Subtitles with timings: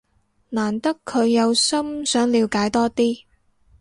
[0.49, 3.21] 難得佢有心想了解多啲